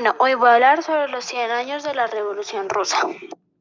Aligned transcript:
Bueno, 0.00 0.14
hoy 0.20 0.34
voy 0.34 0.48
a 0.48 0.54
hablar 0.54 0.84
sobre 0.84 1.08
los 1.08 1.24
100 1.24 1.50
años 1.50 1.82
de 1.82 1.92
la 1.92 2.06
Revolución 2.06 2.68
Rusa. 2.68 2.98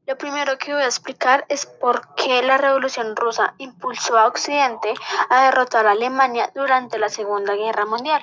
Lo 0.06 0.20
primero 0.20 0.60
que 0.60 0.72
voy 0.72 0.84
a 0.84 0.86
explicar 0.86 1.48
es 1.50 1.66
por 1.66 2.14
qué 2.14 2.44
la 2.44 2.60
Revolución 2.60 3.16
Rusa 3.16 3.56
impulsó 3.58 4.20
a 4.20 4.28
Occidente 4.28 4.94
a 5.32 5.46
derrotar 5.46 5.88
a 5.88 5.94
Alemania 5.94 6.52
durante 6.54 7.00
la 7.00 7.10
Segunda 7.10 7.56
Guerra 7.56 7.88
Mundial. 7.88 8.22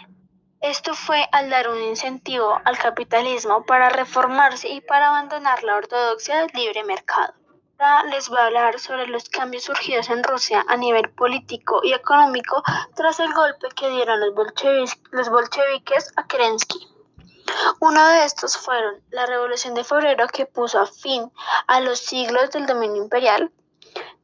Esto 0.61 0.95
fue 0.95 1.29
al 1.33 1.51
dar 1.51 1.69
un 1.69 1.83
incentivo 1.83 2.57
al 2.65 2.79
capitalismo 2.79 3.65
para 3.67 3.91
reformarse 3.91 4.69
y 4.69 4.81
para 4.81 5.09
abandonar 5.09 5.65
la 5.65 5.75
ortodoxia 5.75 6.37
del 6.37 6.53
libre 6.55 6.85
mercado. 6.85 7.35
Ahora 7.81 8.05
les 8.11 8.29
voy 8.29 8.39
a 8.39 8.47
hablar 8.47 8.79
sobre 8.79 9.09
los 9.09 9.29
cambios 9.29 9.65
surgidos 9.65 10.09
en 10.09 10.23
Rusia 10.23 10.65
a 10.69 10.77
nivel 10.77 11.11
político 11.11 11.81
y 11.83 11.93
económico 11.93 12.63
tras 12.95 13.19
el 13.19 13.35
golpe 13.35 13.67
que 13.75 13.89
dieron 13.89 14.21
los, 14.21 15.31
bolcheviques 15.31 16.13
a 16.15 16.29
Kerensky. 16.29 16.94
Uno 17.81 18.07
de 18.09 18.25
estos 18.25 18.57
fueron 18.57 19.01
la 19.11 19.27
Revolución 19.27 19.75
de 19.75 19.85
Febrero 19.85 20.27
que 20.29 20.47
puso 20.47 20.85
fin 20.87 21.31
a 21.67 21.81
los 21.81 21.99
siglos 21.99 22.51
del 22.51 22.67
dominio 22.67 23.03
imperial. 23.03 23.51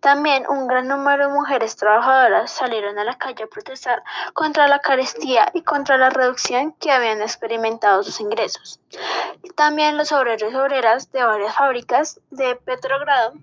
También 0.01 0.47
un 0.49 0.67
gran 0.67 0.89
número 0.89 1.29
de 1.29 1.35
mujeres 1.35 1.77
trabajadoras 1.77 2.51
salieron 2.51 2.99
a 2.99 3.05
la 3.05 3.19
calle 3.19 3.45
a 3.45 3.47
protestar 3.47 4.03
contra 4.33 4.67
la 4.67 4.81
carestía 4.81 5.51
y 5.53 5.63
contra 5.63 5.99
la 5.99 6.09
reducción 6.09 6.73
que 6.73 6.91
habían 6.91 7.21
experimentado 7.21 8.03
sus 8.03 8.21
ingresos. 8.21 8.81
También 9.57 9.99
los 9.99 10.11
obreros 10.11 10.53
y 10.53 10.57
obreras 10.57 11.13
de 11.13 11.23
varias 11.23 11.55
fábricas 11.55 12.19
de 12.31 12.57
Petrogrado 12.57 13.35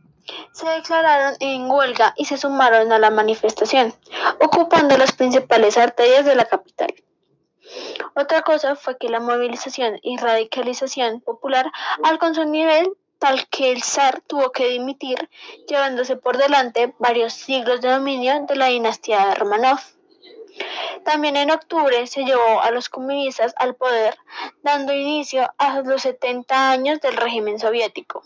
se 0.52 0.68
declararon 0.68 1.36
en 1.40 1.70
huelga 1.70 2.14
y 2.18 2.26
se 2.26 2.38
sumaron 2.38 2.92
a 2.92 3.00
la 3.00 3.12
manifestación, 3.12 3.94
ocupando 4.42 4.98
las 4.98 5.14
principales 5.14 5.78
arterias 5.78 6.26
de 6.26 6.36
la 6.36 6.46
capital. 6.46 6.94
Otra 8.18 8.42
cosa 8.42 8.76
fue 8.76 8.98
que 8.98 9.10
la 9.10 9.20
movilización 9.20 10.00
y 10.02 10.18
radicalización 10.18 11.22
popular 11.22 11.72
alcanzó 12.02 12.42
un 12.42 12.52
nivel 12.52 12.90
tal 13.20 13.48
que 13.48 13.72
el 13.72 13.84
zar 13.84 14.22
tuvo 14.22 14.52
que 14.52 14.70
dimitir, 14.70 15.30
llevándose 15.68 16.16
por 16.16 16.36
delante 16.36 16.96
varios 16.98 17.34
siglos 17.34 17.80
de 17.80 17.92
dominio 17.92 18.44
de 18.48 18.56
la 18.56 18.66
dinastía 18.68 19.28
de 19.28 19.36
Romanov. 19.36 19.78
También 21.06 21.38
en 21.38 21.52
octubre 21.52 22.08
se 22.08 22.24
llevó 22.24 22.60
a 22.62 22.72
los 22.72 22.90
comunistas 22.90 23.54
al 23.56 23.76
poder, 23.76 24.18
dando 24.64 24.94
inicio 24.94 25.54
a 25.60 25.82
los 25.82 26.02
70 26.02 26.72
años 26.72 27.00
del 27.02 27.18
régimen 27.18 27.60
soviético. 27.60 28.24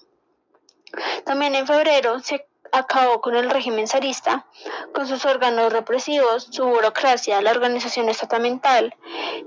También 1.25 1.53
en 1.53 1.67
febrero 1.67 2.21
se 2.21 2.47
acabó 2.71 3.21
con 3.21 3.35
el 3.35 3.49
régimen 3.49 3.87
zarista, 3.87 4.45
con 4.93 5.07
sus 5.07 5.25
órganos 5.25 5.71
represivos, 5.73 6.47
su 6.51 6.65
burocracia, 6.65 7.41
la 7.41 7.51
organización 7.51 8.09
estamental, 8.09 8.95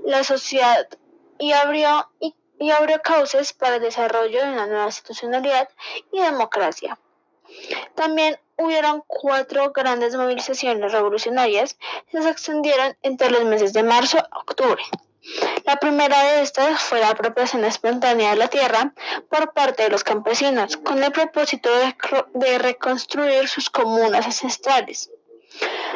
la 0.05 0.23
sociedad 0.23 0.87
y 1.39 1.51
abrió, 1.53 2.09
y, 2.19 2.71
abrió 2.71 3.01
cauces 3.01 3.53
para 3.53 3.75
el 3.75 3.81
desarrollo 3.81 4.41
de 4.41 4.51
una 4.51 4.67
nueva 4.67 4.85
institucionalidad 4.85 5.69
y 6.11 6.21
democracia. 6.21 6.97
También 7.95 8.39
hubieron 8.57 9.03
cuatro 9.05 9.71
grandes 9.71 10.15
movilizaciones 10.15 10.91
revolucionarias 10.91 11.77
que 12.09 12.21
se 12.21 12.29
extendieron 12.29 12.97
entre 13.01 13.29
los 13.29 13.43
meses 13.43 13.73
de 13.73 13.83
marzo 13.83 14.17
a 14.17 14.39
octubre. 14.39 14.83
La 15.65 15.77
primera 15.77 16.21
de 16.23 16.41
estas 16.41 16.81
fue 16.83 16.99
la 16.99 17.09
apropiación 17.09 17.65
espontánea 17.65 18.31
de 18.31 18.35
la 18.35 18.47
tierra 18.47 18.93
por 19.29 19.53
parte 19.53 19.83
de 19.83 19.89
los 19.89 20.03
campesinos, 20.03 20.77
con 20.77 21.03
el 21.03 21.11
propósito 21.11 21.69
de, 22.33 22.57
reconstruir 22.59 23.47
sus 23.47 23.69
comunas 23.71 24.25
ancestrales. 24.25 25.09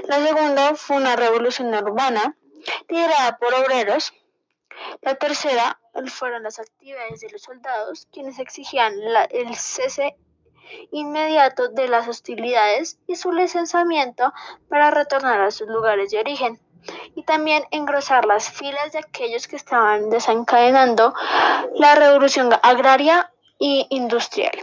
La 0.06 0.26
segunda 0.26 0.74
fue 0.76 0.98
una 0.98 1.16
revolución 1.16 1.74
urbana 1.74 2.36
liderada 2.88 3.38
por 3.38 3.54
obreros. 3.54 4.14
La 5.02 5.16
tercera 5.16 5.80
fueron 6.08 6.44
las 6.44 6.60
actividades 6.60 7.20
de 7.20 7.30
los 7.30 7.44
soldados, 7.44 8.08
quienes 8.12 8.40
exigían 8.40 8.94
el 9.30 9.56
cese 9.56 10.16
inmediato 10.92 11.70
de 11.70 11.88
las 11.88 12.08
hostilidades 12.08 13.00
y 13.06 13.16
su 13.16 13.32
licenciamiento 13.32 14.34
para 14.70 14.90
retornar 14.92 15.42
a 15.42 15.52
sus 15.52 15.68
lugares 15.68 16.12
de 16.12 16.20
origen 16.20 16.60
y 17.16 17.24
también 17.24 17.64
engrosar 17.72 18.26
las 18.26 18.50
filas 18.50 18.92
de 18.92 19.00
aquellos 19.00 19.48
que 19.48 19.56
estaban 19.56 20.10
desencadenando 20.10 21.14
la 21.76 21.96
revolución 21.96 22.50
agraria 22.64 23.32
y 23.58 23.88
industrial. 23.90 24.58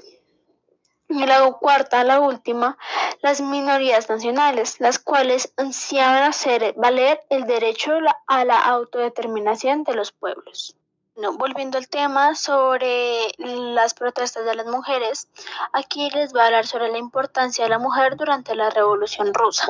Y 1.08 1.24
la 1.24 1.52
cuarta, 1.52 2.02
la 2.02 2.18
última, 2.18 2.78
las 3.20 3.40
minorías 3.40 4.08
nacionales, 4.08 4.80
las 4.80 4.98
cuales 4.98 5.52
ansiaban 5.56 6.24
hacer 6.24 6.74
valer 6.76 7.20
el 7.30 7.46
derecho 7.46 7.92
a 8.26 8.44
la 8.44 8.60
autodeterminación 8.60 9.84
de 9.84 9.94
los 9.94 10.10
pueblos. 10.10 10.76
No, 11.16 11.32
volviendo 11.32 11.78
al 11.78 11.88
tema 11.88 12.34
sobre 12.34 13.32
las 13.38 13.94
protestas 13.94 14.44
de 14.44 14.54
las 14.54 14.66
mujeres, 14.66 15.28
aquí 15.72 16.10
les 16.10 16.30
voy 16.30 16.42
a 16.42 16.46
hablar 16.46 16.66
sobre 16.66 16.90
la 16.90 16.98
importancia 16.98 17.64
de 17.64 17.70
la 17.70 17.78
mujer 17.78 18.16
durante 18.16 18.54
la 18.54 18.68
Revolución 18.68 19.32
Rusa. 19.32 19.66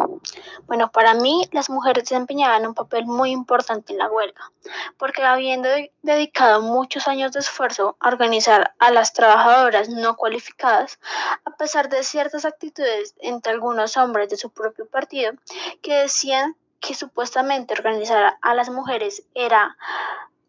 Bueno, 0.67 0.91
para 0.91 1.15
mí 1.15 1.49
las 1.53 1.71
mujeres 1.71 2.03
desempeñaban 2.03 2.67
un 2.67 2.75
papel 2.75 3.07
muy 3.07 3.31
importante 3.31 3.93
en 3.93 4.01
la 4.01 4.11
huelga, 4.11 4.51
porque 4.99 5.23
habiendo 5.23 5.69
dedicado 6.03 6.63
muchos 6.63 7.07
años 7.07 7.31
de 7.31 7.39
esfuerzo 7.39 7.97
a 8.01 8.09
organizar 8.09 8.75
a 8.81 8.91
las 8.91 9.13
trabajadoras 9.13 9.89
no 9.89 10.17
cualificadas, 10.17 10.99
a 11.45 11.51
pesar 11.53 11.89
de 11.89 12.03
ciertas 12.03 12.45
actitudes 12.45 13.15
entre 13.21 13.53
algunos 13.53 13.97
hombres 13.97 14.31
de 14.31 14.37
su 14.37 14.51
propio 14.51 14.87
partido 14.87 15.33
que 15.81 15.95
decían 15.95 16.57
que 16.81 16.95
supuestamente 16.95 17.75
organizar 17.75 18.37
a 18.43 18.55
las 18.55 18.69
mujeres 18.69 19.23
era 19.35 19.77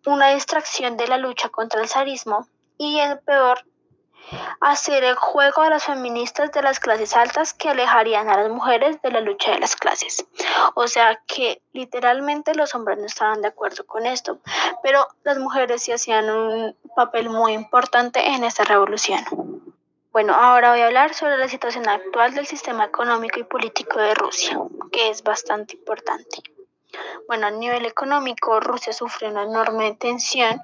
una 0.08 0.30
distracción 0.30 0.96
de 0.96 1.08
la 1.08 1.18
lucha 1.18 1.50
contra 1.50 1.82
el 1.82 1.90
zarismo 1.90 2.48
y 2.78 3.00
el 3.00 3.20
peor, 3.20 3.66
hacer 4.62 5.04
el 5.04 5.16
juego 5.16 5.64
a 5.64 5.70
las 5.70 5.84
feministas 5.84 6.52
de 6.54 6.62
las 6.62 6.80
clases 6.80 7.14
altas 7.14 7.54
que 7.54 7.70
alejarían 7.70 8.30
a 8.30 8.38
las 8.38 8.50
mujeres 8.50 9.02
de 9.02 9.12
la 9.12 9.20
lucha 9.20 9.52
de 9.52 9.60
las 9.60 9.76
clases. 9.76 10.26
O 10.76 10.88
sea 10.88 11.22
que 11.28 11.62
literalmente 11.74 12.56
los 12.56 12.74
hombres 12.74 12.98
no 13.00 13.06
estaban 13.06 13.42
de 13.42 13.50
acuerdo 13.50 13.86
con 13.86 14.06
esto, 14.06 14.40
pero 14.82 15.06
las 15.24 15.38
mujeres 15.40 15.84
sí 15.84 15.92
hacían 15.92 16.30
un 16.30 16.76
papel 16.96 17.30
muy 17.30 17.52
importante 17.52 18.26
en 18.28 18.46
esta 18.46 18.64
revolución. 18.64 19.26
Bueno, 20.14 20.34
ahora 20.34 20.72
voy 20.72 20.82
a 20.82 20.88
hablar 20.88 21.14
sobre 21.14 21.38
la 21.38 21.50
situación 21.50 21.88
actual 21.88 22.34
del 22.34 22.48
sistema 22.48 22.86
económico 22.86 23.42
y 23.42 23.44
político 23.44 24.00
de 24.00 24.14
Rusia, 24.14 24.58
que 24.90 25.10
es 25.10 25.22
bastante 25.22 25.76
importante. 25.76 26.42
Bueno, 27.28 27.48
a 27.48 27.52
nivel 27.52 27.86
económico, 27.86 28.60
Rusia 28.60 28.94
sufre 28.94 29.28
una 29.28 29.44
enorme 29.44 29.96
tensión 29.96 30.62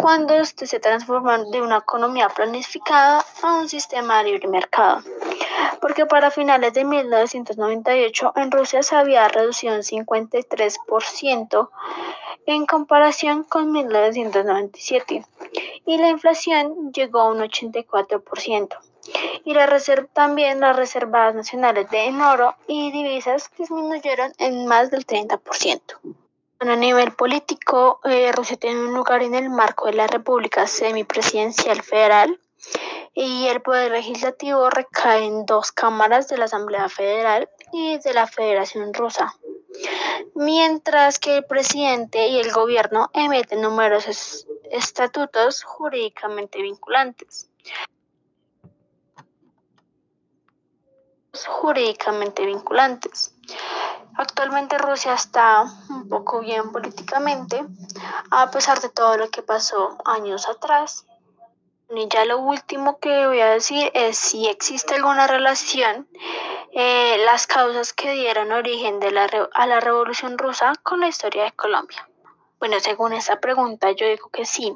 cuando 0.00 0.34
este 0.34 0.66
se 0.66 0.80
transforma 0.80 1.38
de 1.44 1.62
una 1.62 1.78
economía 1.78 2.28
planificada 2.28 3.24
a 3.42 3.54
un 3.54 3.68
sistema 3.68 4.18
de 4.18 4.30
libre 4.30 4.48
mercado. 4.48 5.02
Porque 5.80 6.06
para 6.06 6.30
finales 6.30 6.72
de 6.74 6.84
1998 6.84 8.32
en 8.36 8.50
Rusia 8.50 8.82
se 8.82 8.96
había 8.96 9.28
reducido 9.28 9.74
un 9.74 9.82
53% 9.82 11.68
en 12.46 12.66
comparación 12.66 13.44
con 13.44 13.70
1997 13.70 15.24
y 15.86 15.98
la 15.98 16.08
inflación 16.08 16.92
llegó 16.92 17.20
a 17.20 17.30
un 17.30 17.38
84% 17.38 18.91
y 19.44 19.54
la 19.54 19.66
reserva, 19.66 20.08
también 20.12 20.60
las 20.60 20.76
reservas 20.76 21.34
nacionales 21.34 21.90
de 21.90 22.10
oro 22.22 22.54
y 22.66 22.92
divisas 22.92 23.50
disminuyeron 23.56 24.32
en 24.38 24.66
más 24.66 24.90
del 24.90 25.06
30%. 25.06 25.80
a 26.60 26.76
nivel 26.76 27.12
político, 27.12 28.00
eh, 28.04 28.30
Rusia 28.32 28.56
tiene 28.56 28.80
un 28.80 28.94
lugar 28.94 29.22
en 29.22 29.34
el 29.34 29.50
marco 29.50 29.86
de 29.86 29.94
la 29.94 30.06
República 30.06 30.66
Semipresidencial 30.66 31.82
Federal 31.82 32.38
y 33.14 33.46
el 33.48 33.60
poder 33.60 33.92
legislativo 33.92 34.70
recae 34.70 35.24
en 35.24 35.44
dos 35.44 35.72
cámaras 35.72 36.28
de 36.28 36.38
la 36.38 36.46
Asamblea 36.46 36.88
Federal 36.88 37.48
y 37.72 37.98
de 37.98 38.14
la 38.14 38.26
Federación 38.26 38.94
Rusa, 38.94 39.34
mientras 40.34 41.18
que 41.18 41.38
el 41.38 41.44
presidente 41.44 42.28
y 42.28 42.38
el 42.38 42.52
gobierno 42.52 43.10
emiten 43.12 43.60
numerosos 43.60 44.46
estatutos 44.70 45.62
jurídicamente 45.62 46.62
vinculantes. 46.62 47.50
Jurídicamente 51.46 52.44
vinculantes. 52.44 53.34
Actualmente 54.16 54.76
Rusia 54.78 55.14
está 55.14 55.64
un 55.88 56.08
poco 56.08 56.40
bien 56.40 56.70
políticamente, 56.70 57.64
a 58.30 58.50
pesar 58.50 58.80
de 58.80 58.90
todo 58.90 59.16
lo 59.16 59.30
que 59.30 59.42
pasó 59.42 59.96
años 60.04 60.48
atrás. 60.48 61.06
Y 61.94 62.08
ya 62.08 62.24
lo 62.24 62.38
último 62.38 62.98
que 62.98 63.26
voy 63.26 63.40
a 63.40 63.50
decir 63.50 63.90
es 63.94 64.18
si 64.18 64.48
existe 64.48 64.94
alguna 64.94 65.26
relación 65.26 66.08
eh, 66.72 67.18
las 67.26 67.46
causas 67.46 67.92
que 67.92 68.12
dieron 68.12 68.50
origen 68.50 69.00
a 69.52 69.66
la 69.66 69.80
Revolución 69.80 70.38
Rusa 70.38 70.72
con 70.82 71.00
la 71.00 71.08
historia 71.08 71.44
de 71.44 71.52
Colombia. 71.52 72.08
Bueno, 72.58 72.80
según 72.80 73.12
esta 73.12 73.40
pregunta 73.40 73.90
yo 73.90 74.06
digo 74.06 74.28
que 74.28 74.44
sí, 74.44 74.72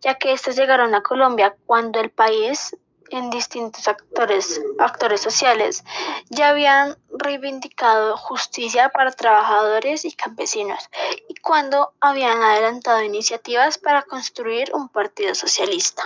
ya 0.00 0.14
que 0.14 0.32
estos 0.32 0.56
llegaron 0.56 0.94
a 0.94 1.02
Colombia 1.02 1.54
cuando 1.66 2.00
el 2.00 2.10
país 2.10 2.74
en 3.10 3.30
distintos 3.30 3.88
actores, 3.88 4.60
actores 4.78 5.20
sociales 5.20 5.84
ya 6.28 6.50
habían 6.50 6.96
reivindicado 7.10 8.16
justicia 8.16 8.88
para 8.90 9.10
trabajadores 9.10 10.04
y 10.04 10.12
campesinos 10.12 10.88
y 11.28 11.34
cuando 11.36 11.92
habían 12.00 12.42
adelantado 12.42 13.02
iniciativas 13.02 13.78
para 13.78 14.02
construir 14.02 14.70
un 14.74 14.88
partido 14.88 15.34
socialista. 15.34 16.04